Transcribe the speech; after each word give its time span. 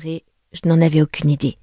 je 0.00 0.68
n'en 0.68 0.80
avais 0.80 1.02
aucune 1.02 1.30
idée. 1.30 1.56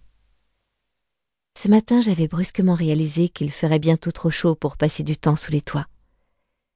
Ce 1.57 1.67
matin, 1.67 1.99
j'avais 1.99 2.27
brusquement 2.27 2.75
réalisé 2.75 3.29
qu'il 3.29 3.51
ferait 3.51 3.79
bientôt 3.79 4.11
trop 4.11 4.29
chaud 4.29 4.55
pour 4.55 4.77
passer 4.77 5.03
du 5.03 5.17
temps 5.17 5.35
sous 5.35 5.51
les 5.51 5.61
toits. 5.61 5.87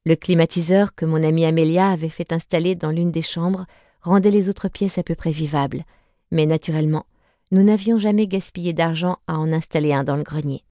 Le 0.05 0.15
climatiseur 0.15 0.95
que 0.95 1.05
mon 1.05 1.23
amie 1.23 1.45
Amélia 1.45 1.89
avait 1.89 2.09
fait 2.09 2.33
installer 2.33 2.75
dans 2.75 2.89
l'une 2.89 3.11
des 3.11 3.21
chambres 3.21 3.65
rendait 4.01 4.31
les 4.31 4.49
autres 4.49 4.67
pièces 4.67 4.97
à 4.97 5.03
peu 5.03 5.15
près 5.15 5.31
vivables, 5.31 5.85
mais 6.31 6.45
naturellement, 6.45 7.05
nous 7.51 7.63
n'avions 7.63 7.97
jamais 7.97 8.27
gaspillé 8.27 8.73
d'argent 8.73 9.17
à 9.27 9.37
en 9.37 9.53
installer 9.53 9.93
un 9.93 10.03
dans 10.03 10.17
le 10.17 10.23
grenier. 10.23 10.63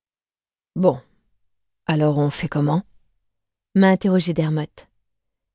Bon, 0.77 0.99
alors 1.87 2.19
on 2.19 2.31
fait 2.31 2.49
comment? 2.49 2.83
m'a 3.75 3.89
interrogé 3.89 4.35
Dermotte. 4.35 4.89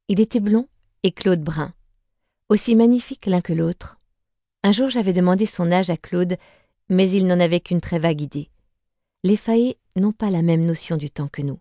Il 0.07 0.20
était 0.20 0.39
blond 0.39 0.68
et 1.04 1.12
Claude 1.12 1.44
brun, 1.44 1.73
aussi 2.50 2.75
magnifiques 2.75 3.28
l'un 3.28 3.41
que 3.41 3.54
l'autre. 3.54 3.96
Un 4.63 4.71
jour 4.71 4.89
j'avais 4.89 5.13
demandé 5.13 5.45
son 5.45 5.71
âge 5.71 5.89
à 5.89 5.97
Claude, 5.97 6.37
mais 6.89 7.09
il 7.09 7.27
n'en 7.27 7.39
avait 7.39 7.59
qu'une 7.59 7.81
très 7.81 7.99
vague 7.99 8.21
idée. 8.21 8.49
Les 9.23 9.38
Faillés 9.38 9.77
n'ont 9.95 10.11
pas 10.11 10.29
la 10.29 10.41
même 10.41 10.65
notion 10.65 10.98
du 10.98 11.09
temps 11.09 11.27
que 11.27 11.41
nous 11.41 11.59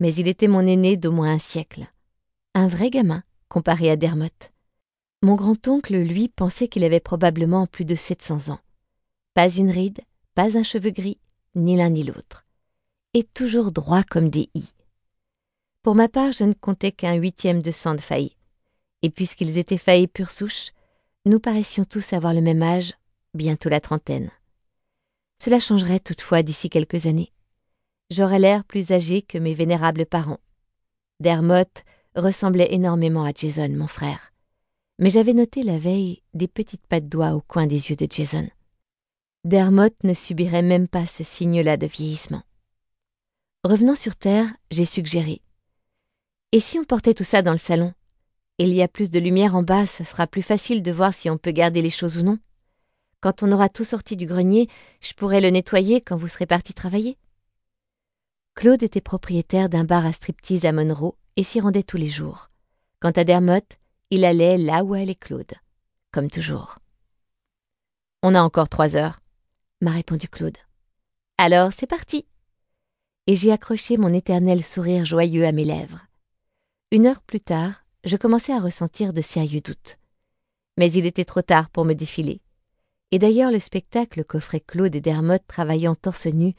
mais 0.00 0.14
il 0.14 0.26
était 0.26 0.48
mon 0.48 0.66
aîné 0.66 0.96
d'au 0.96 1.12
moins 1.12 1.30
un 1.30 1.38
siècle. 1.38 1.86
Un 2.54 2.66
vrai 2.66 2.90
gamin, 2.90 3.22
comparé 3.48 3.90
à 3.90 3.96
Dermotte. 3.96 4.50
Mon 5.22 5.36
grand-oncle, 5.36 5.94
lui, 5.96 6.28
pensait 6.28 6.66
qu'il 6.66 6.82
avait 6.82 6.98
probablement 6.98 7.66
plus 7.66 7.84
de 7.84 7.94
700 7.94 8.48
ans. 8.54 8.60
Pas 9.34 9.50
une 9.50 9.70
ride, 9.70 10.00
pas 10.34 10.56
un 10.56 10.62
cheveu 10.62 10.90
gris, 10.90 11.20
ni 11.54 11.76
l'un 11.76 11.90
ni 11.90 12.02
l'autre. 12.02 12.46
Et 13.12 13.24
toujours 13.24 13.70
droit 13.70 14.02
comme 14.02 14.30
des 14.30 14.48
i. 14.54 14.64
Pour 15.82 15.94
ma 15.94 16.08
part, 16.08 16.32
je 16.32 16.44
ne 16.44 16.54
comptais 16.54 16.92
qu'un 16.92 17.14
huitième 17.14 17.60
de 17.60 17.70
sang 17.70 17.94
de 17.94 18.00
faillis. 18.00 18.36
Et 19.02 19.10
puisqu'ils 19.10 19.58
étaient 19.58 19.78
faillis 19.78 20.08
pure 20.08 20.30
souche, 20.30 20.70
nous 21.26 21.40
paraissions 21.40 21.84
tous 21.84 22.12
avoir 22.12 22.34
le 22.34 22.40
même 22.40 22.62
âge, 22.62 22.94
bientôt 23.34 23.68
la 23.68 23.80
trentaine. 23.80 24.30
Cela 25.42 25.58
changerait 25.58 26.00
toutefois 26.00 26.42
d'ici 26.42 26.68
quelques 26.68 27.06
années 27.06 27.32
j'aurais 28.10 28.38
l'air 28.38 28.64
plus 28.64 28.92
âgé 28.92 29.22
que 29.22 29.38
mes 29.38 29.54
vénérables 29.54 30.06
parents. 30.06 30.40
Dermot 31.20 31.64
ressemblait 32.16 32.72
énormément 32.72 33.24
à 33.24 33.32
Jason, 33.32 33.68
mon 33.70 33.86
frère. 33.86 34.32
Mais 34.98 35.10
j'avais 35.10 35.32
noté 35.32 35.62
la 35.62 35.78
veille 35.78 36.22
des 36.34 36.48
petites 36.48 36.86
pattes 36.86 37.08
doigts 37.08 37.32
au 37.32 37.40
coin 37.40 37.66
des 37.66 37.90
yeux 37.90 37.96
de 37.96 38.06
Jason. 38.10 38.48
Dermot 39.44 39.94
ne 40.02 40.12
subirait 40.12 40.62
même 40.62 40.88
pas 40.88 41.06
ce 41.06 41.24
signe-là 41.24 41.76
de 41.76 41.86
vieillissement. 41.86 42.42
Revenant 43.64 43.94
sur 43.94 44.16
Terre, 44.16 44.46
j'ai 44.70 44.84
suggéré. 44.84 45.40
Et 46.52 46.60
si 46.60 46.78
on 46.78 46.84
portait 46.84 47.14
tout 47.14 47.24
ça 47.24 47.42
dans 47.42 47.52
le 47.52 47.58
salon? 47.58 47.94
Il 48.62 48.74
y 48.74 48.82
a 48.82 48.88
plus 48.88 49.08
de 49.08 49.18
lumière 49.18 49.56
en 49.56 49.62
bas, 49.62 49.86
ce 49.86 50.04
sera 50.04 50.26
plus 50.26 50.42
facile 50.42 50.82
de 50.82 50.92
voir 50.92 51.14
si 51.14 51.30
on 51.30 51.38
peut 51.38 51.50
garder 51.50 51.80
les 51.80 51.88
choses 51.88 52.18
ou 52.18 52.22
non. 52.22 52.38
Quand 53.20 53.42
on 53.42 53.50
aura 53.52 53.70
tout 53.70 53.86
sorti 53.86 54.16
du 54.16 54.26
grenier, 54.26 54.68
je 55.00 55.14
pourrai 55.14 55.40
le 55.40 55.48
nettoyer 55.48 56.02
quand 56.02 56.18
vous 56.18 56.28
serez 56.28 56.44
parti 56.44 56.74
travailler. 56.74 57.16
Claude 58.54 58.82
était 58.82 59.00
propriétaire 59.00 59.70
d'un 59.70 59.84
bar 59.84 60.04
à 60.04 60.12
striptease 60.12 60.66
à 60.66 60.72
Monroe 60.72 61.16
et 61.36 61.42
s'y 61.42 61.58
rendait 61.58 61.82
tous 61.82 61.96
les 61.96 62.10
jours. 62.10 62.50
Quant 63.00 63.12
à 63.12 63.24
Dermot, 63.24 63.64
il 64.10 64.26
allait 64.26 64.58
là 64.58 64.84
où 64.84 64.92
allait 64.92 65.14
Claude, 65.14 65.54
comme 66.12 66.28
toujours. 66.28 66.80
On 68.22 68.34
a 68.34 68.42
encore 68.42 68.68
trois 68.68 68.94
heures, 68.94 69.22
m'a 69.80 69.92
répondu 69.92 70.28
Claude. 70.28 70.58
Alors 71.38 71.72
c'est 71.72 71.86
parti. 71.86 72.26
Et 73.26 73.36
j'ai 73.36 73.52
accroché 73.52 73.96
mon 73.96 74.12
éternel 74.12 74.62
sourire 74.62 75.06
joyeux 75.06 75.46
à 75.46 75.52
mes 75.52 75.64
lèvres. 75.64 76.04
Une 76.90 77.06
heure 77.06 77.22
plus 77.22 77.40
tard, 77.40 77.86
je 78.04 78.16
commençais 78.16 78.52
à 78.52 78.60
ressentir 78.60 79.12
de 79.12 79.20
sérieux 79.20 79.60
doutes. 79.60 79.98
Mais 80.76 80.90
il 80.92 81.06
était 81.06 81.24
trop 81.24 81.42
tard 81.42 81.70
pour 81.70 81.84
me 81.84 81.94
défiler. 81.94 82.40
Et 83.10 83.18
d'ailleurs, 83.18 83.50
le 83.50 83.58
spectacle 83.58 84.24
qu'offraient 84.24 84.60
Claude 84.60 84.94
et 84.94 85.00
Dermot 85.00 85.38
travaillant 85.46 85.94
torse 85.94 86.26
nu 86.26 86.54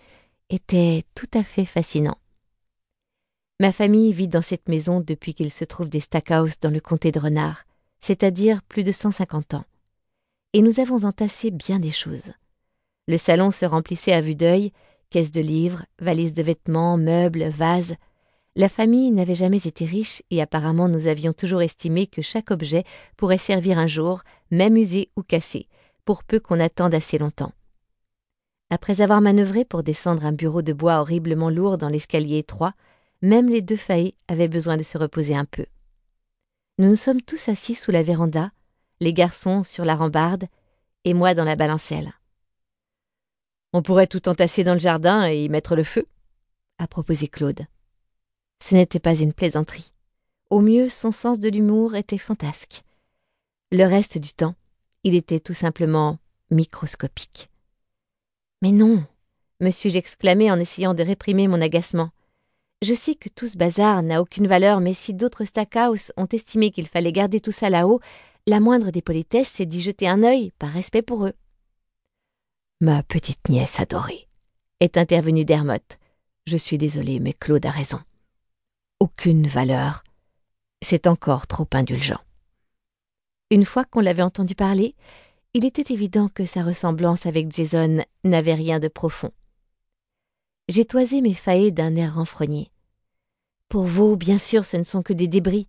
était 0.50 1.04
tout 1.16 1.30
à 1.34 1.44
fait 1.44 1.66
fascinant. 1.66 2.18
Ma 3.60 3.72
famille 3.72 4.12
vit 4.12 4.28
dans 4.28 4.42
cette 4.42 4.68
maison 4.68 5.02
depuis 5.02 5.34
qu'il 5.34 5.52
se 5.52 5.64
trouve 5.64 5.88
des 5.88 6.00
Stackhouse 6.00 6.60
dans 6.60 6.72
le 6.72 6.80
comté 6.80 7.12
de 7.12 7.20
Renard, 7.20 7.64
c'est-à-dire 8.00 8.64
plus 8.64 8.84
de 8.84 8.92
150 8.92 9.54
ans. 9.54 9.66
Et 10.54 10.62
nous 10.62 10.80
avons 10.80 11.06
entassé 11.06 11.52
bien 11.52 11.80
des 11.80 11.92
choses. 11.92 12.34
Le 13.08 13.18
salon 13.18 13.52
se 13.52 13.66
remplissait 13.66 14.14
à 14.14 14.22
vue 14.22 14.36
d'œil, 14.36 14.74
caisses 15.10 15.32
de 15.32 15.42
livres, 15.42 15.86
valises 16.00 16.34
de 16.34 16.44
vêtements, 16.44 16.98
meubles, 16.98 17.50
vases. 17.50 17.96
La 18.56 18.68
famille 18.68 19.12
n'avait 19.12 19.36
jamais 19.36 19.66
été 19.66 19.86
riche 19.86 20.22
et 20.30 20.42
apparemment 20.42 20.90
nous 20.90 21.08
avions 21.08 21.32
toujours 21.32 21.62
estimé 21.62 22.06
que 22.06 22.22
chaque 22.22 22.52
objet 22.52 22.84
pourrait 23.16 23.38
servir 23.38 23.80
un 23.80 23.88
jour, 23.88 24.24
même 24.52 24.76
usé 24.76 25.10
ou 25.16 25.24
cassé, 25.24 25.70
pour 26.04 26.26
peu 26.26 26.40
qu'on 26.42 26.60
attende 26.60 26.94
assez 26.94 27.18
longtemps. 27.18 27.54
Après 28.70 29.00
avoir 29.00 29.22
manœuvré 29.22 29.64
pour 29.64 29.84
descendre 29.84 30.26
un 30.26 30.34
bureau 30.34 30.62
de 30.62 30.74
bois 30.74 31.00
horriblement 31.00 31.50
lourd 31.50 31.78
dans 31.78 31.88
l'escalier 31.88 32.40
étroit, 32.40 32.74
même 33.22 33.48
les 33.48 33.62
deux 33.62 33.78
faillis 33.78 34.16
avaient 34.28 34.50
besoin 34.50 34.76
de 34.76 34.84
se 34.84 34.98
reposer 34.98 35.36
un 35.36 35.46
peu. 35.46 35.66
Nous 36.78 36.90
nous 36.90 36.96
sommes 36.98 37.22
tous 37.22 37.48
assis 37.48 37.76
sous 37.76 37.92
la 37.92 38.04
véranda, 38.04 38.52
les 39.00 39.14
garçons 39.14 39.64
sur 39.64 39.86
la 39.86 39.96
rambarde 39.96 40.46
et 41.06 41.14
moi 41.14 41.34
dans 41.34 41.46
la 41.46 41.56
balancelle. 41.56 42.14
On 43.72 43.82
pourrait 43.82 44.08
tout 44.08 44.28
entasser 44.28 44.66
dans 44.66 44.74
le 44.74 44.80
jardin 44.80 45.26
et 45.30 45.46
y 45.46 45.50
mettre 45.50 45.78
le 45.78 45.84
feu, 45.84 46.06
a 46.80 46.88
proposé 46.88 47.30
Claude. 47.30 47.66
Ce 48.62 48.76
n'était 48.76 49.00
pas 49.00 49.16
une 49.16 49.34
plaisanterie. 49.34 49.92
Au 50.52 50.62
mieux, 50.62 50.88
son 50.88 51.12
sens 51.12 51.40
de 51.40 51.50
l'humour 51.50 51.96
était 51.96 52.20
fantasque. 52.20 52.84
Le 53.72 53.86
reste 53.86 54.20
du 54.20 54.34
temps, 54.34 54.54
il 55.04 55.16
était 55.16 55.40
tout 55.40 55.56
simplement 55.56 56.20
microscopique. 56.52 57.50
Mais 58.62 58.72
non, 58.72 59.04
me 59.62 59.72
suis-je 59.72 59.98
exclamé 59.98 60.52
en 60.52 60.60
essayant 60.60 60.94
de 60.94 61.02
réprimer 61.02 61.48
mon 61.48 61.60
agacement. 61.60 62.12
Je 62.84 62.94
sais 62.94 63.16
que 63.16 63.30
tout 63.30 63.48
ce 63.48 63.58
bazar 63.58 64.04
n'a 64.04 64.22
aucune 64.22 64.48
valeur, 64.48 64.80
mais 64.80 64.94
si 64.94 65.16
d'autres 65.16 65.46
Stackhouse 65.46 66.12
ont 66.16 66.28
estimé 66.28 66.70
qu'il 66.70 66.88
fallait 66.88 67.12
garder 67.12 67.40
tout 67.40 67.52
ça 67.52 67.72
là-haut, 67.72 68.00
la 68.46 68.60
moindre 68.60 68.92
des 68.92 69.02
politesses, 69.02 69.52
c'est 69.56 69.66
d'y 69.66 69.82
jeter 69.82 70.08
un 70.08 70.22
œil, 70.22 70.52
par 70.60 70.70
respect 70.70 71.02
pour 71.02 71.26
eux. 71.26 71.34
Ma 72.80 73.02
petite 73.02 73.50
nièce 73.50 73.80
adorée, 73.80 74.28
est 74.80 74.98
intervenue 74.98 75.46
Dermotte. 75.46 75.98
Je 76.46 76.58
suis 76.58 76.78
désolée, 76.78 77.20
mais 77.20 77.34
Claude 77.34 77.66
a 77.66 77.72
raison. 77.72 78.00
Aucune 79.02 79.48
valeur. 79.48 80.04
C'est 80.84 81.08
encore 81.08 81.48
trop 81.48 81.68
indulgent. 81.74 82.20
Une 83.50 83.66
fois 83.66 83.84
qu'on 83.84 84.00
l'avait 84.00 84.22
entendu 84.22 84.54
parler, 84.54 84.94
il 85.56 85.66
était 85.66 85.92
évident 85.92 86.30
que 86.30 86.46
sa 86.46 86.62
ressemblance 86.62 87.26
avec 87.26 87.52
Jason 87.52 88.06
n'avait 88.24 88.54
rien 88.54 88.78
de 88.78 88.88
profond. 88.88 89.32
J'ai 90.70 90.86
toisé 90.86 91.22
mes 91.22 91.34
faillets 91.34 91.72
d'un 91.72 91.96
air 91.96 92.14
renfrogné. 92.14 92.70
Pour 93.70 93.86
vous, 93.86 94.18
bien 94.18 94.38
sûr, 94.38 94.66
ce 94.66 94.78
ne 94.78 94.84
sont 94.84 95.02
que 95.02 95.14
des 95.14 95.28
débris, 95.28 95.68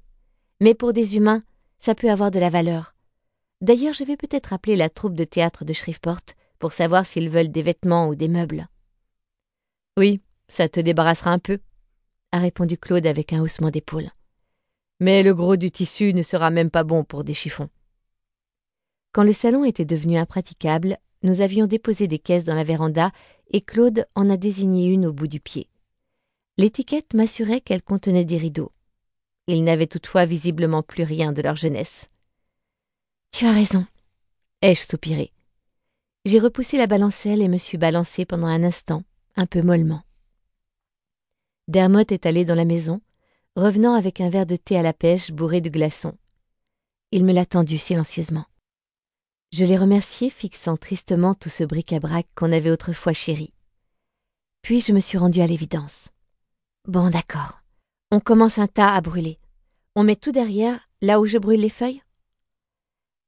mais 0.61 0.75
pour 0.75 0.93
des 0.93 1.17
humains, 1.17 1.43
ça 1.79 1.95
peut 1.95 2.11
avoir 2.11 2.33
de 2.33 2.39
la 2.39 2.51
valeur. 2.51 2.95
D'ailleurs, 3.63 3.95
je 3.95 4.05
vais 4.05 4.19
peut-être 4.19 4.53
appeler 4.53 4.77
la 4.77 4.91
troupe 4.91 5.15
de 5.15 5.25
théâtre 5.25 5.65
de 5.65 5.73
Shreveport 5.73 6.21
pour 6.59 6.75
savoir 6.75 7.07
s'ils 7.07 7.31
veulent 7.31 7.51
des 7.51 7.63
vêtements 7.63 8.09
ou 8.09 8.15
des 8.15 8.29
meubles. 8.29 8.69
Oui, 9.97 10.21
ça 10.49 10.69
te 10.69 10.81
débarrassera 10.81 11.31
un 11.31 11.39
peu, 11.39 11.61
a 12.33 12.39
répondu 12.39 12.77
Claude 12.77 13.07
avec 13.07 13.33
un 13.33 13.41
haussement 13.41 13.71
d'épaule. 13.71 14.11
Mais 15.01 15.23
le 15.23 15.35
gros 15.35 15.57
du 15.57 15.71
tissu 15.71 16.15
ne 16.15 16.23
sera 16.23 16.51
même 16.51 16.71
pas 16.71 16.85
bon 16.85 17.05
pour 17.05 17.25
des 17.25 17.35
chiffons. 17.35 17.69
Quand 19.13 19.23
le 19.23 19.33
salon 19.33 19.65
était 19.65 19.85
devenu 19.85 20.17
impraticable, 20.17 20.97
nous 21.23 21.41
avions 21.41 21.67
déposé 21.67 22.09
des 22.09 22.19
caisses 22.19 22.45
dans 22.45 22.55
la 22.55 22.65
véranda 22.65 23.13
et 23.51 23.61
Claude 23.61 24.07
en 24.15 24.31
a 24.31 24.37
désigné 24.37 24.87
une 24.87 25.07
au 25.07 25.13
bout 25.13 25.27
du 25.27 25.39
pied. 25.39 25.69
L'étiquette 26.57 27.15
m'assurait 27.15 27.61
qu'elle 27.61 27.83
contenait 27.83 28.25
des 28.25 28.39
rideaux. 28.39 28.73
Ils 29.47 29.65
n'avaient 29.65 29.87
toutefois 29.87 30.25
visiblement 30.25 30.83
plus 30.83 31.05
rien 31.05 31.33
de 31.33 31.43
leur 31.43 31.57
jeunesse. 31.57 32.09
Tu 33.33 33.47
as 33.47 33.53
raison, 33.53 33.87
ai-je 34.63 34.87
soupiré. 34.87 35.33
J'ai 36.25 36.39
repoussé 36.39 36.79
la 36.79 36.87
balancelle 36.87 37.43
et 37.43 37.49
me 37.49 37.59
suis 37.59 37.79
balancé 37.79 38.25
pendant 38.25 38.47
un 38.47 38.63
instant, 38.63 39.03
un 39.37 39.47
peu 39.47 39.63
mollement. 39.63 40.03
Dermot 41.73 42.01
est 42.11 42.27
allé 42.27 42.45
dans 42.45 42.55
la 42.55 42.67
maison, 42.67 43.01
revenant 43.57 43.95
avec 43.95 44.21
un 44.21 44.29
verre 44.29 44.45
de 44.45 44.57
thé 44.57 44.77
à 44.77 44.83
la 44.83 44.93
pêche 44.93 45.33
bourré 45.33 45.63
de 45.63 45.71
glaçons. 45.71 46.19
Il 47.13 47.25
me 47.25 47.33
l'a 47.33 47.47
tendu 47.47 47.79
silencieusement. 47.79 48.45
Je 49.55 49.65
l'ai 49.65 49.79
remercié, 49.79 50.29
fixant 50.29 50.77
tristement 50.77 51.35
tout 51.35 51.49
ce 51.49 51.65
bric-à-brac 51.65 52.27
qu'on 52.35 52.53
avait 52.53 52.71
autrefois 52.71 53.15
chéri. 53.15 53.55
Puis 54.61 54.81
je 54.81 54.93
me 54.93 55.01
suis 55.01 55.17
rendue 55.17 55.41
à 55.41 55.47
l'évidence. 55.47 56.11
Bon, 56.89 57.09
d'accord. 57.09 57.63
On 58.11 58.21
commence 58.21 58.59
un 58.59 58.69
tas 58.69 58.93
à 58.95 59.01
brûler. 59.01 59.39
On 59.97 60.05
met 60.05 60.17
tout 60.17 60.31
derrière, 60.31 60.91
là 61.01 61.21
où 61.21 61.25
je 61.25 61.39
brûle 61.39 61.61
les 61.61 61.71
feuilles 61.71 62.03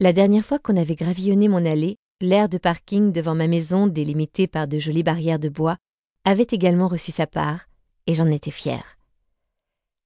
La 0.00 0.12
dernière 0.12 0.44
fois 0.44 0.58
qu'on 0.58 0.76
avait 0.76 0.96
gravillonné 0.96 1.48
mon 1.48 1.64
allée, 1.64 1.96
l'air 2.20 2.50
de 2.50 2.58
parking 2.58 3.10
devant 3.10 3.34
ma 3.34 3.48
maison, 3.48 3.86
délimité 3.86 4.46
par 4.46 4.68
de 4.68 4.78
jolies 4.78 5.02
barrières 5.02 5.38
de 5.38 5.48
bois, 5.48 5.78
avait 6.26 6.46
également 6.50 6.88
reçu 6.88 7.10
sa 7.10 7.26
part, 7.26 7.64
et 8.06 8.14
j'en 8.14 8.30
étais 8.30 8.50
fière. 8.50 8.98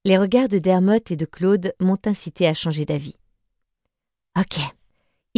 Les 0.04 0.18
regards 0.18 0.48
de 0.48 0.58
Dermot 0.58 1.00
et 1.10 1.16
de 1.16 1.24
Claude 1.24 1.74
m'ont 1.80 1.98
incité 2.04 2.46
à 2.46 2.54
changer 2.54 2.84
d'avis. 2.84 3.16
Ok, 4.38 4.60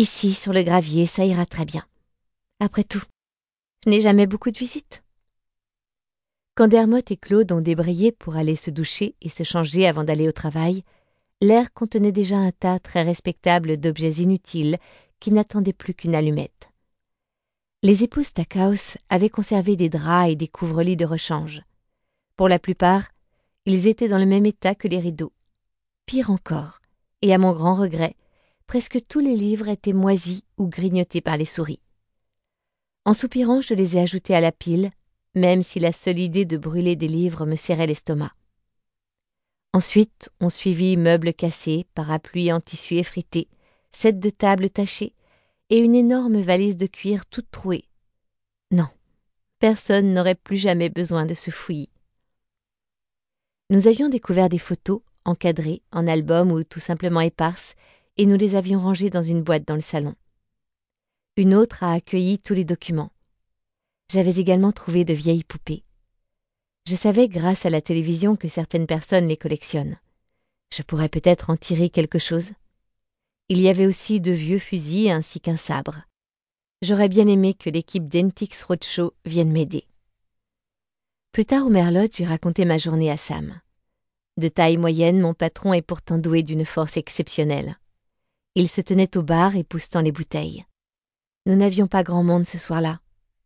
Ici, 0.01 0.33
sur 0.33 0.55
le 0.55 0.63
gravier, 0.63 1.05
ça 1.05 1.27
ira 1.27 1.45
très 1.45 1.67
bien. 1.67 1.85
Après 2.59 2.85
tout, 2.85 3.03
je 3.85 3.91
n'ai 3.91 4.01
jamais 4.01 4.27
beaucoup 4.27 4.51
de 4.51 4.57
visites. 4.57 5.03
Quand 6.55 6.69
Dermot 6.69 7.03
et 7.11 7.17
Claude 7.19 7.53
ont 7.53 7.61
débrayé 7.61 8.11
pour 8.11 8.37
aller 8.37 8.57
se 8.57 8.71
doucher 8.71 9.15
et 9.21 9.29
se 9.29 9.43
changer 9.43 9.87
avant 9.87 10.05
d'aller 10.05 10.27
au 10.27 10.33
travail, 10.33 10.85
l'air 11.43 11.73
contenait 11.75 12.13
déjà 12.13 12.37
un 12.37 12.51
tas 12.51 12.79
très 12.79 13.03
respectable 13.03 13.77
d'objets 13.77 14.23
inutiles 14.23 14.79
qui 15.19 15.33
n'attendaient 15.33 15.75
plus 15.75 15.93
qu'une 15.93 16.15
allumette. 16.15 16.71
Les 17.83 18.03
épouses 18.03 18.29
Stackhouse 18.29 18.97
avaient 19.11 19.29
conservé 19.29 19.77
des 19.77 19.89
draps 19.89 20.31
et 20.31 20.37
des 20.37 20.49
couvre-lits 20.49 20.97
de 20.97 21.05
rechange. 21.05 21.63
Pour 22.41 22.49
la 22.49 22.59
plupart, 22.59 23.11
ils 23.67 23.87
étaient 23.87 24.09
dans 24.09 24.17
le 24.17 24.25
même 24.25 24.47
état 24.47 24.75
que 24.75 24.89
les 24.89 24.99
rideaux. 24.99 25.35
Pire 26.07 26.31
encore, 26.31 26.81
et 27.21 27.35
à 27.35 27.37
mon 27.37 27.53
grand 27.53 27.75
regret, 27.75 28.17
presque 28.67 28.99
tous 29.09 29.21
les 29.21 29.37
livres 29.37 29.69
étaient 29.69 29.93
moisis 29.93 30.41
ou 30.57 30.67
grignotés 30.67 31.21
par 31.21 31.37
les 31.37 31.45
souris. 31.45 31.83
En 33.05 33.13
soupirant, 33.13 33.61
je 33.61 33.75
les 33.75 33.99
ai 33.99 34.01
ajoutés 34.01 34.35
à 34.35 34.41
la 34.41 34.53
pile, 34.53 34.91
même 35.35 35.63
si 35.63 35.81
la 35.81 35.93
seule 35.93 36.19
idée 36.19 36.47
de 36.47 36.57
brûler 36.57 36.97
des 36.97 37.09
livres 37.09 37.45
me 37.45 37.57
serrait 37.57 37.87
l'estomac. 37.87 38.33
Ensuite, 39.75 40.31
on 40.41 40.49
suivit 40.49 40.97
meubles 40.97 41.35
cassés, 41.35 41.85
parapluies 41.93 42.55
en 42.55 42.61
tissu 42.63 42.95
effrité, 42.95 43.49
sets 43.93 44.15
de 44.15 44.31
table 44.31 44.71
tachés, 44.71 45.13
et 45.69 45.79
une 45.79 45.95
énorme 45.95 46.41
valise 46.41 46.79
de 46.79 46.87
cuir 46.87 47.27
toute 47.27 47.51
trouée. 47.51 47.85
Non, 48.71 48.89
personne 49.59 50.15
n'aurait 50.15 50.35
plus 50.37 50.57
jamais 50.57 50.89
besoin 50.89 51.27
de 51.27 51.35
se 51.35 51.51
fouiller. 51.51 51.91
Nous 53.71 53.87
avions 53.87 54.09
découvert 54.09 54.49
des 54.49 54.59
photos, 54.59 55.01
encadrées, 55.25 55.81
en 55.93 56.09
albums 56.09 56.51
ou 56.51 56.65
tout 56.65 56.81
simplement 56.81 57.21
éparses, 57.21 57.77
et 58.17 58.27
nous 58.27 58.37
les 58.37 58.57
avions 58.57 58.81
rangées 58.81 59.11
dans 59.11 59.23
une 59.23 59.43
boîte 59.43 59.65
dans 59.65 59.77
le 59.77 59.81
salon. 59.81 60.17
Une 61.37 61.55
autre 61.55 61.85
a 61.85 61.93
accueilli 61.93 62.41
tous 62.41 62.55
les 62.55 62.65
documents. 62.65 63.13
J'avais 64.13 64.41
également 64.41 64.73
trouvé 64.73 65.05
de 65.05 65.15
vieilles 65.15 65.45
poupées. 65.45 65.85
Je 66.89 66.97
savais 66.97 67.29
grâce 67.29 67.65
à 67.65 67.71
la 67.71 67.81
télévision 67.81 68.35
que 68.35 68.49
certaines 68.49 68.89
personnes 68.89 69.29
les 69.29 69.37
collectionnent. 69.37 69.99
Je 70.75 70.83
pourrais 70.83 71.09
peut-être 71.09 71.51
en 71.51 71.57
tirer 71.57 71.91
quelque 71.91 72.19
chose. 72.19 72.51
Il 73.49 73.61
y 73.61 73.69
avait 73.69 73.87
aussi 73.87 74.21
de 74.21 74.33
vieux 74.33 74.59
fusils 74.59 75.11
ainsi 75.11 75.41
qu'un 75.41 75.57
sabre. 75.57 76.03
J'aurais 76.83 77.09
bien 77.09 77.29
aimé 77.29 77.55
que 77.55 77.71
l'équipe 77.71 78.09
d'Entix 78.09 78.65
Roadshow 78.65 79.13
vienne 79.25 79.53
m'aider. 79.53 79.85
Plus 81.33 81.45
tard 81.45 81.65
au 81.65 81.71
Merlot, 81.71 82.09
j'ai 82.13 82.25
raconté 82.25 82.65
ma 82.65 82.77
journée 82.77 83.09
à 83.09 83.17
Sam. 83.17 83.61
De 84.37 84.49
taille 84.49 84.77
moyenne, 84.77 85.21
mon 85.21 85.33
patron 85.33 85.73
est 85.73 85.83
pourtant 85.83 86.19
doué 86.19 86.43
d'une 86.43 86.65
force 86.65 86.97
exceptionnelle. 86.97 87.79
Il 88.57 88.69
se 88.69 88.81
tenait 88.81 89.17
au 89.17 89.23
bar 89.23 89.55
époustant 89.55 90.01
les 90.01 90.11
bouteilles. 90.11 90.65
Nous 91.47 91.55
n'avions 91.55 91.87
pas 91.87 92.03
grand 92.03 92.25
monde 92.25 92.47
ce 92.47 92.59
soir-là. 92.59 92.99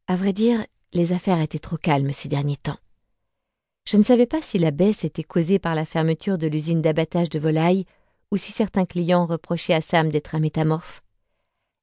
À 0.06 0.16
vrai 0.16 0.32
dire, 0.32 0.64
les 0.94 1.12
affaires 1.12 1.42
étaient 1.42 1.58
trop 1.58 1.76
calmes 1.76 2.12
ces 2.12 2.28
derniers 2.28 2.56
temps. 2.56 2.78
Je 3.86 3.98
ne 3.98 4.02
savais 4.02 4.26
pas 4.26 4.40
si 4.40 4.58
la 4.58 4.70
baisse 4.70 5.04
était 5.04 5.22
causée 5.22 5.58
par 5.58 5.74
la 5.74 5.84
fermeture 5.84 6.38
de 6.38 6.46
l'usine 6.46 6.80
d'abattage 6.80 7.28
de 7.28 7.38
volailles 7.38 7.84
ou 8.30 8.38
si 8.38 8.50
certains 8.50 8.86
clients 8.86 9.26
reprochaient 9.26 9.74
à 9.74 9.82
Sam 9.82 10.08
d'être 10.08 10.34
un 10.34 10.40
métamorphe. 10.40 11.02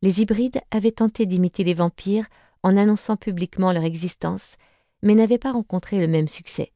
Les 0.01 0.21
hybrides 0.21 0.62
avaient 0.71 0.92
tenté 0.92 1.27
d'imiter 1.27 1.63
les 1.63 1.75
vampires 1.75 2.25
en 2.63 2.75
annonçant 2.75 3.18
publiquement 3.18 3.71
leur 3.71 3.83
existence, 3.83 4.57
mais 5.01 5.15
n'avaient 5.15 5.38
pas 5.38 5.51
rencontré 5.51 6.00
le 6.00 6.07
même 6.07 6.27
succès. 6.27 6.71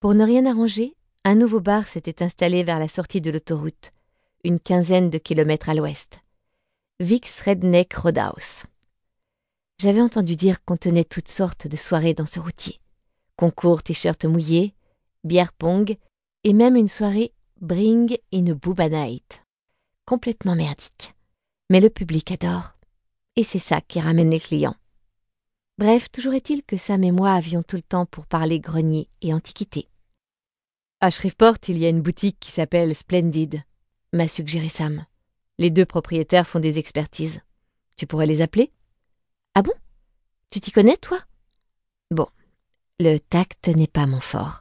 Pour 0.00 0.14
ne 0.14 0.24
rien 0.24 0.46
arranger, 0.46 0.94
un 1.24 1.34
nouveau 1.34 1.60
bar 1.60 1.86
s'était 1.86 2.22
installé 2.22 2.64
vers 2.64 2.78
la 2.78 2.88
sortie 2.88 3.20
de 3.20 3.30
l'autoroute, 3.30 3.92
une 4.44 4.60
quinzaine 4.60 5.10
de 5.10 5.18
kilomètres 5.18 5.68
à 5.68 5.74
l'ouest. 5.74 6.20
Vix 7.00 7.40
Redneck 7.40 7.92
Roadhouse. 7.94 8.64
J'avais 9.78 10.00
entendu 10.00 10.36
dire 10.36 10.64
qu'on 10.64 10.76
tenait 10.76 11.04
toutes 11.04 11.28
sortes 11.28 11.66
de 11.66 11.76
soirées 11.76 12.14
dans 12.14 12.26
ce 12.26 12.40
routier. 12.40 12.80
Concours 13.36 13.82
t-shirts 13.82 14.24
mouillés, 14.24 14.74
bière 15.24 15.52
pong, 15.52 15.96
et 16.44 16.52
même 16.52 16.76
une 16.76 16.88
soirée 16.88 17.32
Bring 17.60 18.16
in 18.32 18.46
a 18.46 18.54
Booba 18.54 18.88
Night. 18.88 19.42
Complètement 20.06 20.54
merdique. 20.54 21.14
Mais 21.68 21.80
le 21.80 21.90
public 21.90 22.32
adore. 22.32 22.74
Et 23.36 23.44
c'est 23.44 23.58
ça 23.58 23.80
qui 23.80 24.00
ramène 24.00 24.30
les 24.30 24.40
clients. 24.40 24.76
Bref, 25.80 26.12
toujours 26.12 26.34
est-il 26.34 26.62
que 26.62 26.76
Sam 26.76 27.02
et 27.04 27.10
moi 27.10 27.32
avions 27.32 27.62
tout 27.62 27.76
le 27.76 27.80
temps 27.80 28.04
pour 28.04 28.26
parler 28.26 28.60
grenier 28.60 29.08
et 29.22 29.32
antiquité. 29.32 29.88
À 31.00 31.08
Shreveport, 31.08 31.56
il 31.68 31.78
y 31.78 31.86
a 31.86 31.88
une 31.88 32.02
boutique 32.02 32.36
qui 32.38 32.50
s'appelle 32.50 32.94
Splendid, 32.94 33.62
m'a 34.12 34.28
suggéré 34.28 34.68
Sam. 34.68 35.06
Les 35.56 35.70
deux 35.70 35.86
propriétaires 35.86 36.46
font 36.46 36.60
des 36.60 36.78
expertises. 36.78 37.40
Tu 37.96 38.06
pourrais 38.06 38.26
les 38.26 38.42
appeler? 38.42 38.70
Ah 39.54 39.62
bon? 39.62 39.72
Tu 40.50 40.60
t'y 40.60 40.70
connais, 40.70 40.98
toi? 40.98 41.18
Bon, 42.10 42.26
le 42.98 43.16
tact 43.16 43.68
n'est 43.68 43.86
pas 43.86 44.04
mon 44.04 44.20
fort. 44.20 44.60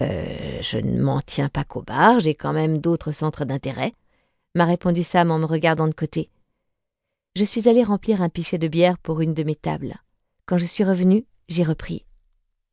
Euh, 0.00 0.62
je 0.62 0.78
ne 0.78 1.02
m'en 1.02 1.20
tiens 1.22 1.48
pas 1.48 1.64
qu'au 1.64 1.82
bar, 1.82 2.20
j'ai 2.20 2.36
quand 2.36 2.52
même 2.52 2.78
d'autres 2.78 3.10
centres 3.10 3.46
d'intérêt, 3.46 3.94
m'a 4.54 4.64
répondu 4.64 5.02
Sam 5.02 5.32
en 5.32 5.40
me 5.40 5.46
regardant 5.46 5.88
de 5.88 5.92
côté. 5.92 6.30
Je 7.34 7.42
suis 7.42 7.68
allée 7.68 7.82
remplir 7.82 8.22
un 8.22 8.28
pichet 8.28 8.58
de 8.58 8.68
bière 8.68 8.96
pour 8.98 9.22
une 9.22 9.34
de 9.34 9.42
mes 9.42 9.56
tables. 9.56 9.98
Quand 10.46 10.58
je 10.58 10.64
suis 10.64 10.84
revenue, 10.84 11.26
j'ai 11.48 11.64
repris. 11.64 12.06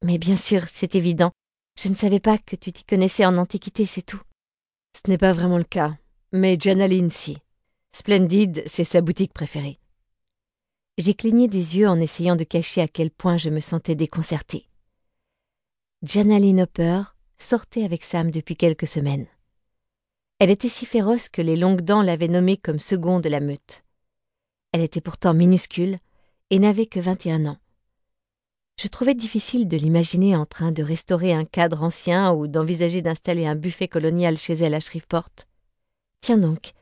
Mais 0.04 0.20
bien 0.20 0.38
sûr, 0.38 0.64
c'est 0.72 0.94
évident. 0.94 1.31
Je 1.81 1.90
ne 1.90 1.96
savais 1.96 2.20
pas 2.20 2.38
que 2.38 2.56
tu 2.56 2.72
t'y 2.72 2.84
connaissais 2.84 3.25
en 3.25 3.36
antiquité, 3.38 3.88
c'est 3.88 4.04
tout. 4.04 4.22
Ce 4.96 5.10
n'est 5.10 5.18
pas 5.18 5.34
vraiment 5.34 5.58
le 5.58 5.64
cas, 5.64 5.98
mais 6.31 6.56
Janaline 6.60 7.10
si. 7.10 7.38
Splendid, 7.96 8.64
c'est 8.68 8.84
sa 8.84 9.02
boutique 9.02 9.34
préférée. 9.34 9.80
J'ai 11.00 11.16
cligné 11.16 11.48
des 11.48 11.78
yeux 11.78 11.88
en 11.88 12.00
essayant 12.00 12.36
de 12.36 12.44
cacher 12.44 12.81
à 12.81 12.88
quel 12.88 13.10
point 13.10 13.38
je 13.38 13.50
me 13.50 13.60
sentais 13.60 13.96
déconcertée. 13.96 14.68
Janaline 16.04 16.62
Hopper 16.62 17.02
sortait 17.40 17.86
avec 17.86 18.04
Sam 18.04 18.30
depuis 18.30 18.56
quelques 18.56 18.88
semaines. 18.88 19.26
Elle 20.38 20.52
était 20.52 20.69
si 20.69 20.86
féroce 20.86 21.30
que 21.30 21.42
les 21.42 21.56
longues 21.56 21.81
dents 21.81 22.04
l'avaient 22.04 22.28
nommée 22.28 22.58
comme 22.58 22.80
second 22.80 23.19
de 23.19 23.30
la 23.30 23.40
meute. 23.40 23.84
Elle 24.74 24.81
était 24.81 25.02
pourtant 25.02 25.34
minuscule 25.34 25.98
et 26.52 26.60
n'avait 26.60 26.86
que 26.86 27.00
vingt 27.00 27.26
et 27.26 27.31
un 27.31 27.48
ans. 27.48 27.58
Je 28.78 28.88
trouvais 28.88 29.14
difficile 29.14 29.68
de 29.68 29.78
l'imaginer 29.78 30.36
en 30.36 30.46
train 30.46 30.72
de 30.72 30.84
restaurer 30.84 31.34
un 31.34 31.46
cadre 31.46 31.84
ancien 31.84 32.34
ou 32.34 32.48
d'envisager 32.48 33.02
d'installer 33.02 33.46
un 33.46 33.56
buffet 33.56 33.88
colonial 33.88 34.38
chez 34.38 34.54
elle 34.54 34.74
à 34.74 34.80
Shreveport. 34.80 35.30
Tiens 36.22 36.38
donc. 36.38 36.74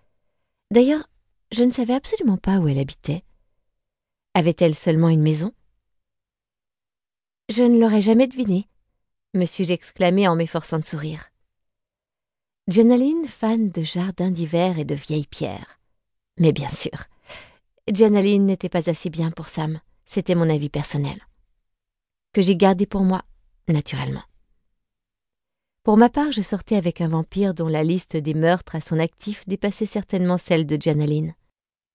D'ailleurs, 0.71 1.07
je 1.51 1.63
ne 1.63 1.71
savais 1.71 1.93
absolument 1.93 2.37
pas 2.37 2.59
où 2.59 2.67
elle 2.67 2.79
habitait. 2.79 3.23
Avait-elle 4.33 4.75
seulement 4.75 5.09
une 5.09 5.21
maison? 5.21 5.53
Je 7.49 7.63
ne 7.63 7.77
l'aurais 7.77 8.01
jamais 8.01 8.27
deviné, 8.27 8.69
me 9.33 9.45
suis-je 9.45 9.73
exclamé 9.73 10.27
en 10.27 10.35
m'efforçant 10.35 10.79
de 10.79 10.85
sourire. 10.85 11.31
Janaline, 12.67 13.27
fan 13.27 13.69
de 13.69 13.83
jardins 13.83 14.31
d'hiver 14.31 14.79
et 14.79 14.85
de 14.85 14.95
vieilles 14.95 15.27
pierres. 15.27 15.79
Mais 16.37 16.53
bien 16.53 16.69
sûr, 16.69 17.05
Janaline 17.91 18.45
n'était 18.45 18.69
pas 18.69 18.89
assez 18.89 19.09
bien 19.09 19.31
pour 19.31 19.49
Sam, 19.49 19.81
c'était 20.05 20.35
mon 20.35 20.49
avis 20.49 20.69
personnel. 20.69 21.17
Que 22.33 22.41
j'ai 22.41 22.55
gardé 22.55 22.85
pour 22.85 23.01
moi, 23.01 23.23
naturellement. 23.67 24.23
Pour 25.83 25.97
ma 25.97 26.09
part, 26.09 26.31
je 26.31 26.41
sortais 26.41 26.77
avec 26.77 27.01
un 27.01 27.09
vampire 27.09 27.53
dont 27.53 27.67
la 27.67 27.83
liste 27.83 28.15
des 28.15 28.33
meurtres 28.33 28.75
à 28.75 28.81
son 28.81 28.99
actif 28.99 29.45
dépassait 29.47 29.85
certainement 29.85 30.37
celle 30.37 30.65
de 30.65 30.79
Janaline. 30.79 31.33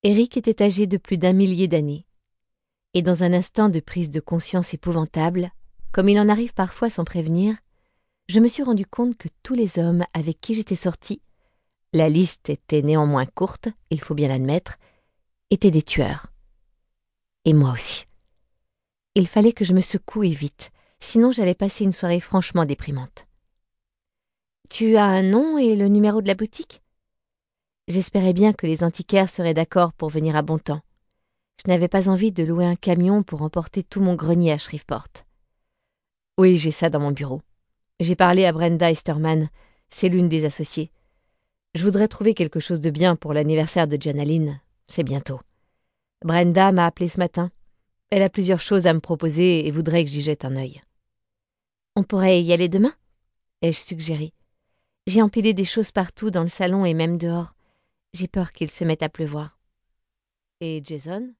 Eric 0.02 0.36
était 0.36 0.62
âgé 0.62 0.86
de 0.86 0.98
plus 0.98 1.16
d'un 1.16 1.32
millier 1.32 1.68
d'années. 1.68 2.04
Et 2.92 3.00
dans 3.00 3.22
un 3.22 3.32
instant 3.32 3.68
de 3.70 3.80
prise 3.80 4.10
de 4.10 4.20
conscience 4.20 4.74
épouvantable, 4.74 5.52
comme 5.92 6.08
il 6.08 6.18
en 6.18 6.28
arrive 6.28 6.52
parfois 6.52 6.90
sans 6.90 7.04
prévenir, 7.04 7.56
je 8.28 8.40
me 8.40 8.48
suis 8.48 8.62
rendu 8.62 8.84
compte 8.84 9.16
que 9.16 9.28
tous 9.42 9.54
les 9.54 9.78
hommes 9.78 10.04
avec 10.12 10.40
qui 10.40 10.52
j'étais 10.52 10.74
sortie, 10.74 11.22
la 11.92 12.08
liste 12.10 12.50
était 12.50 12.82
néanmoins 12.82 13.24
courte, 13.24 13.68
il 13.90 14.00
faut 14.00 14.14
bien 14.14 14.28
l'admettre, 14.28 14.76
étaient 15.50 15.70
des 15.70 15.82
tueurs. 15.82 16.26
Et 17.46 17.54
moi 17.54 17.72
aussi. 17.72 18.04
Il 19.18 19.26
fallait 19.26 19.54
que 19.54 19.64
je 19.64 19.72
me 19.72 19.80
secoue 19.80 20.24
et 20.24 20.28
vite, 20.28 20.70
sinon 21.00 21.32
j'allais 21.32 21.54
passer 21.54 21.84
une 21.84 21.92
soirée 21.92 22.20
franchement 22.20 22.66
déprimante. 22.66 23.26
Tu 24.68 24.98
as 24.98 25.06
un 25.06 25.22
nom 25.22 25.56
et 25.56 25.74
le 25.74 25.88
numéro 25.88 26.20
de 26.20 26.26
la 26.26 26.34
boutique? 26.34 26.82
J'espérais 27.88 28.34
bien 28.34 28.52
que 28.52 28.66
les 28.66 28.84
antiquaires 28.84 29.30
seraient 29.30 29.54
d'accord 29.54 29.94
pour 29.94 30.10
venir 30.10 30.36
à 30.36 30.42
bon 30.42 30.58
temps. 30.58 30.82
Je 31.64 31.70
n'avais 31.70 31.88
pas 31.88 32.10
envie 32.10 32.30
de 32.30 32.42
louer 32.42 32.66
un 32.66 32.76
camion 32.76 33.22
pour 33.22 33.40
emporter 33.40 33.82
tout 33.82 34.02
mon 34.02 34.16
grenier 34.16 34.52
à 34.52 34.58
Shreveport. 34.58 35.08
Oui, 36.36 36.58
j'ai 36.58 36.70
ça 36.70 36.90
dans 36.90 37.00
mon 37.00 37.12
bureau. 37.12 37.40
J'ai 38.00 38.16
parlé 38.16 38.44
à 38.44 38.52
Brenda 38.52 38.90
Esterman, 38.90 39.48
c'est 39.88 40.10
l'une 40.10 40.28
des 40.28 40.44
associées. 40.44 40.90
Je 41.74 41.82
voudrais 41.82 42.08
trouver 42.08 42.34
quelque 42.34 42.60
chose 42.60 42.82
de 42.82 42.90
bien 42.90 43.16
pour 43.16 43.32
l'anniversaire 43.32 43.88
de 43.88 43.96
Janaline, 43.98 44.60
c'est 44.88 45.04
bientôt. 45.04 45.40
Brenda 46.22 46.70
m'a 46.70 46.84
appelé 46.84 47.08
ce 47.08 47.18
matin. 47.18 47.50
Elle 48.10 48.22
a 48.22 48.30
plusieurs 48.30 48.60
choses 48.60 48.86
à 48.86 48.94
me 48.94 49.00
proposer 49.00 49.66
et 49.66 49.70
voudrait 49.70 50.04
que 50.04 50.10
j'y 50.10 50.22
jette 50.22 50.44
un 50.44 50.56
œil. 50.56 50.82
On 51.96 52.04
pourrait 52.04 52.42
y 52.42 52.52
aller 52.52 52.68
demain? 52.68 52.94
ai-je 53.62 53.80
suggéré. 53.80 54.32
J'ai 55.06 55.22
empilé 55.22 55.54
des 55.54 55.64
choses 55.64 55.90
partout 55.92 56.30
dans 56.30 56.42
le 56.42 56.48
salon 56.48 56.84
et 56.84 56.94
même 56.94 57.18
dehors. 57.18 57.54
J'ai 58.12 58.28
peur 58.28 58.52
qu'il 58.52 58.70
se 58.70 58.84
mette 58.84 59.02
à 59.02 59.08
pleuvoir. 59.08 59.58
Et 60.60 60.80
Jason? 60.84 61.34